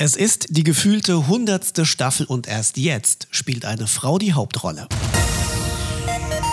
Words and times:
Es 0.00 0.14
ist 0.14 0.56
die 0.56 0.62
gefühlte 0.62 1.26
hundertste 1.26 1.84
Staffel 1.84 2.24
und 2.24 2.46
erst 2.46 2.76
jetzt 2.76 3.26
spielt 3.32 3.64
eine 3.64 3.88
Frau 3.88 4.20
die 4.20 4.32
Hauptrolle. 4.32 4.86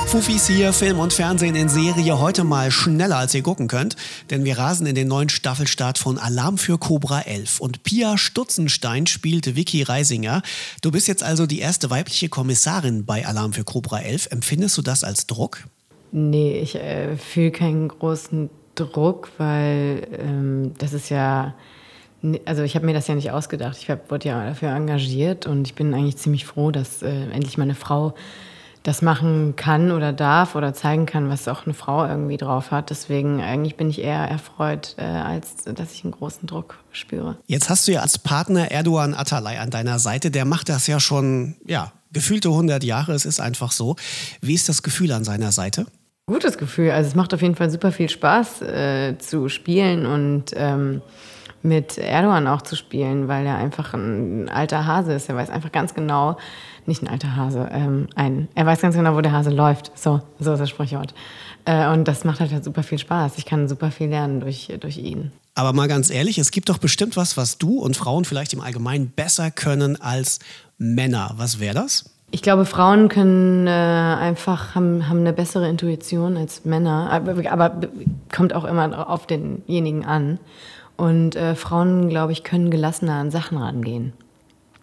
Fufis 0.07 0.47
hier, 0.47 0.73
Film 0.73 0.97
und 0.97 1.13
Fernsehen 1.13 1.53
in 1.53 1.69
Serie 1.69 2.19
heute 2.19 2.43
mal 2.43 2.71
schneller 2.71 3.17
als 3.17 3.35
ihr 3.35 3.43
gucken 3.43 3.67
könnt, 3.67 3.97
denn 4.31 4.45
wir 4.45 4.57
rasen 4.57 4.87
in 4.87 4.95
den 4.95 5.07
neuen 5.07 5.29
Staffelstart 5.29 5.99
von 5.99 6.17
Alarm 6.17 6.57
für 6.57 6.79
Cobra 6.79 7.21
11 7.21 7.59
und 7.59 7.83
Pia 7.83 8.17
Stutzenstein 8.17 9.05
spielte 9.05 9.55
Vicky 9.55 9.83
Reisinger. 9.83 10.41
Du 10.81 10.89
bist 10.89 11.07
jetzt 11.07 11.21
also 11.21 11.45
die 11.45 11.59
erste 11.59 11.91
weibliche 11.91 12.29
Kommissarin 12.29 13.05
bei 13.05 13.27
Alarm 13.27 13.53
für 13.53 13.63
Cobra 13.63 13.99
11. 13.99 14.29
Empfindest 14.31 14.75
du 14.75 14.81
das 14.81 15.03
als 15.03 15.27
Druck? 15.27 15.65
Nee, 16.11 16.57
ich 16.57 16.73
äh, 16.73 17.15
fühle 17.15 17.51
keinen 17.51 17.89
großen 17.89 18.49
Druck, 18.73 19.29
weil 19.37 20.07
ähm, 20.17 20.73
das 20.79 20.93
ist 20.93 21.11
ja 21.11 21.53
also 22.45 22.63
ich 22.63 22.75
habe 22.75 22.85
mir 22.85 22.93
das 22.93 23.07
ja 23.07 23.15
nicht 23.15 23.31
ausgedacht. 23.31 23.77
Ich 23.79 23.89
wurde 24.09 24.29
ja 24.29 24.45
dafür 24.45 24.69
engagiert 24.69 25.45
und 25.45 25.67
ich 25.67 25.75
bin 25.75 25.93
eigentlich 25.93 26.17
ziemlich 26.17 26.45
froh, 26.45 26.71
dass 26.71 27.01
äh, 27.01 27.09
endlich 27.31 27.57
meine 27.57 27.75
Frau 27.75 28.13
das 28.85 29.01
machen 29.01 29.55
kann 29.55 29.91
oder 29.91 30.13
darf 30.13 30.55
oder 30.55 30.73
zeigen 30.73 31.07
kann, 31.07 31.27
was 31.27 31.47
auch 31.47 31.65
eine 31.65 31.73
Frau 31.73 32.05
irgendwie 32.05 32.37
drauf 32.37 32.69
hat. 32.69 32.91
Deswegen 32.91 33.41
eigentlich 33.41 33.77
bin 33.77 33.89
ich 33.89 33.99
eher 33.99 34.19
erfreut, 34.19 34.95
äh, 34.97 35.03
als 35.03 35.63
dass 35.63 35.91
ich 35.93 36.03
einen 36.03 36.11
großen 36.11 36.47
Druck 36.47 36.77
spüre. 36.91 37.37
Jetzt 37.47 37.69
hast 37.69 37.87
du 37.87 37.93
ja 37.93 38.01
als 38.01 38.19
Partner 38.19 38.69
Erdogan 38.69 39.15
Atalay 39.15 39.57
an 39.57 39.71
deiner 39.71 39.97
Seite. 39.97 40.29
Der 40.29 40.45
macht 40.45 40.69
das 40.69 40.85
ja 40.85 40.99
schon, 40.99 41.55
ja, 41.65 41.93
gefühlte 42.11 42.49
100 42.49 42.83
Jahre. 42.83 43.13
Es 43.13 43.25
ist 43.25 43.39
einfach 43.39 43.71
so. 43.71 43.95
Wie 44.41 44.53
ist 44.53 44.69
das 44.69 44.83
Gefühl 44.83 45.11
an 45.11 45.23
seiner 45.23 45.51
Seite? 45.51 45.87
Gutes 46.27 46.57
Gefühl. 46.57 46.91
Also 46.91 47.09
es 47.09 47.15
macht 47.15 47.33
auf 47.33 47.41
jeden 47.41 47.55
Fall 47.55 47.71
super 47.71 47.91
viel 47.91 48.09
Spaß 48.09 48.61
äh, 48.61 49.17
zu 49.17 49.49
spielen 49.49 50.05
und 50.05 50.45
ähm, 50.55 51.01
mit 51.65 51.97
Erdogan 51.97 52.47
auch 52.47 52.61
zu 52.61 52.75
spielen, 52.75 53.27
weil 53.27 53.45
er 53.45 53.57
einfach 53.57 53.93
ein 53.93 54.49
alter 54.49 54.85
Hase 54.85 55.13
ist. 55.13 55.27
Er 55.27 55.35
weiß 55.35 55.49
einfach 55.49 55.71
ganz 55.71 55.93
genau, 55.93 56.37
nicht 56.85 57.01
ein 57.01 57.07
alter 57.07 57.35
Hase, 57.35 57.67
ähm, 57.71 58.07
ein, 58.15 58.47
er 58.55 58.65
weiß 58.65 58.81
ganz 58.81 58.95
genau, 58.95 59.15
wo 59.15 59.21
der 59.21 59.31
Hase 59.31 59.49
läuft. 59.49 59.91
So, 59.95 60.21
so 60.39 60.53
ist 60.53 60.59
das 60.59 60.69
Sprichwort. 60.69 61.13
Äh, 61.65 61.87
und 61.89 62.07
das 62.07 62.23
macht 62.23 62.39
halt 62.39 62.63
super 62.63 62.83
viel 62.83 62.99
Spaß. 62.99 63.33
Ich 63.37 63.45
kann 63.45 63.67
super 63.67 63.91
viel 63.91 64.07
lernen 64.07 64.39
durch, 64.39 64.71
durch 64.79 64.97
ihn. 64.97 65.31
Aber 65.55 65.73
mal 65.73 65.87
ganz 65.87 66.09
ehrlich, 66.09 66.37
es 66.37 66.51
gibt 66.51 66.69
doch 66.69 66.77
bestimmt 66.77 67.17
was, 67.17 67.37
was 67.37 67.57
du 67.57 67.79
und 67.79 67.97
Frauen 67.97 68.25
vielleicht 68.25 68.53
im 68.53 68.61
Allgemeinen 68.61 69.09
besser 69.09 69.51
können 69.51 69.99
als 69.99 70.39
Männer. 70.77 71.33
Was 71.37 71.59
wäre 71.59 71.73
das? 71.73 72.11
Ich 72.31 72.41
glaube, 72.41 72.65
Frauen 72.65 73.07
können 73.07 73.65
äh, 73.65 73.69
einfach 73.69 74.75
haben, 74.75 75.07
haben 75.07 75.19
eine 75.19 75.31
bessere 75.31 75.69
Intuition 75.69 76.35
als 76.37 76.65
Männer, 76.65 77.09
aber, 77.09 77.49
aber 77.49 77.79
kommt 78.33 78.53
auch 78.53 78.65
immer 78.65 79.09
auf 79.09 79.25
denjenigen 79.25 80.05
an. 80.05 80.39
Und 80.97 81.35
äh, 81.35 81.55
Frauen, 81.55 82.09
glaube 82.09 82.31
ich, 82.31 82.43
können 82.43 82.71
gelassener 82.71 83.15
an 83.15 83.31
Sachen 83.31 83.57
rangehen 83.57 84.13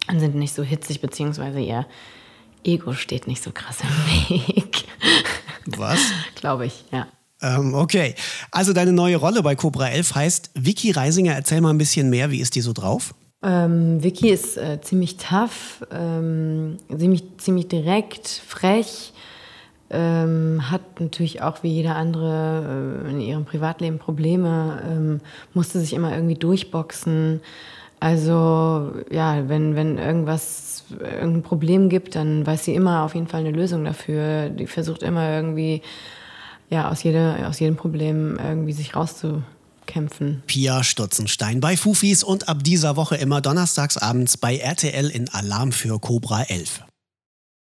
und 0.09 0.19
sind 0.19 0.35
nicht 0.35 0.53
so 0.53 0.63
hitzig, 0.63 1.01
beziehungsweise 1.01 1.59
ihr 1.59 1.85
Ego 2.63 2.93
steht 2.93 3.27
nicht 3.27 3.43
so 3.43 3.51
krass 3.51 3.77
im 3.81 4.29
Weg. 4.29 4.85
Was? 5.65 5.99
glaube 6.35 6.65
ich, 6.65 6.85
ja. 6.91 7.07
Ähm, 7.41 7.73
okay, 7.73 8.15
also 8.51 8.73
deine 8.73 8.93
neue 8.93 9.17
Rolle 9.17 9.43
bei 9.43 9.55
Cobra 9.55 9.89
11 9.89 10.15
heißt 10.15 10.51
Vicky 10.55 10.91
Reisinger. 10.91 11.33
Erzähl 11.33 11.61
mal 11.61 11.71
ein 11.71 11.77
bisschen 11.77 12.09
mehr, 12.09 12.31
wie 12.31 12.39
ist 12.39 12.55
die 12.55 12.61
so 12.61 12.73
drauf? 12.73 13.13
Ähm, 13.43 14.01
Vicky 14.01 14.29
ist 14.29 14.57
äh, 14.57 14.79
ziemlich 14.81 15.17
tough, 15.17 15.85
ähm, 15.91 16.77
ziemlich, 16.97 17.23
ziemlich 17.37 17.67
direkt, 17.67 18.27
frech, 18.27 19.11
ähm, 19.93 20.71
hat 20.71 20.99
natürlich 20.99 21.41
auch 21.41 21.63
wie 21.63 21.69
jeder 21.69 21.95
andere 21.95 23.03
äh, 23.05 23.11
in 23.11 23.21
ihrem 23.21 23.45
Privatleben 23.45 23.99
Probleme, 23.99 24.81
ähm, 24.89 25.21
musste 25.53 25.79
sich 25.79 25.93
immer 25.93 26.13
irgendwie 26.13 26.35
durchboxen. 26.35 27.41
Also 27.99 28.91
ja, 29.11 29.47
wenn, 29.47 29.75
wenn 29.75 29.97
irgendwas, 29.97 30.83
irgendein 30.99 31.43
Problem 31.43 31.87
gibt, 31.87 32.15
dann 32.15 32.45
weiß 32.45 32.65
sie 32.65 32.75
immer 32.75 33.03
auf 33.03 33.15
jeden 33.15 33.27
Fall 33.27 33.41
eine 33.41 33.51
Lösung 33.51 33.85
dafür. 33.85 34.49
Die 34.49 34.67
versucht 34.67 35.03
immer 35.03 35.29
irgendwie 35.29 35.81
ja, 36.69 36.89
aus, 36.89 37.03
jeder, 37.03 37.47
aus 37.47 37.59
jedem 37.59 37.77
Problem 37.77 38.37
irgendwie 38.43 38.73
sich 38.73 38.95
rauszukämpfen. 38.95 40.43
Pia 40.47 40.83
Stutzenstein 40.83 41.61
bei 41.61 41.77
Fufis 41.77 42.23
und 42.23 42.49
ab 42.49 42.63
dieser 42.63 42.95
Woche 42.95 43.15
immer 43.15 43.39
donnerstags 43.39 43.97
abends 43.97 44.37
bei 44.37 44.57
RTL 44.57 45.09
in 45.09 45.29
Alarm 45.29 45.71
für 45.71 45.99
Cobra 45.99 46.43
11. 46.43 46.83